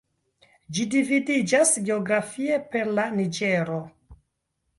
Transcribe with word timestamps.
Ĝi 0.77 0.85
dividiĝas 0.95 1.73
geografie 1.89 2.57
per 2.73 2.91
la 3.01 3.07
Niĝero. 3.21 3.79